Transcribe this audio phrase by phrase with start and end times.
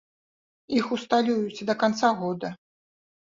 [0.77, 2.49] Іх усталююць да канца года.